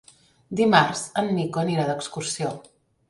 [0.61, 2.55] Dimarts en Nico anirà d'excursió.